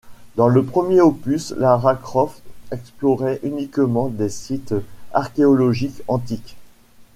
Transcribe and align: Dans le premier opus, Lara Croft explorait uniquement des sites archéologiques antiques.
Dans 0.35 0.47
le 0.47 0.65
premier 0.65 0.99
opus, 0.99 1.51
Lara 1.59 1.95
Croft 1.95 2.41
explorait 2.71 3.39
uniquement 3.43 4.07
des 4.07 4.29
sites 4.29 4.73
archéologiques 5.13 6.01
antiques. 6.07 6.57